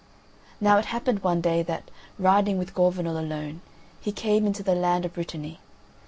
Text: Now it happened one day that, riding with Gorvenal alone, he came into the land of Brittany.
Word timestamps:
Now 0.59 0.79
it 0.79 0.85
happened 0.85 1.19
one 1.21 1.41
day 1.41 1.61
that, 1.61 1.91
riding 2.17 2.57
with 2.57 2.73
Gorvenal 2.73 3.19
alone, 3.19 3.61
he 3.99 4.11
came 4.11 4.47
into 4.47 4.63
the 4.63 4.73
land 4.73 5.05
of 5.05 5.13
Brittany. 5.13 5.59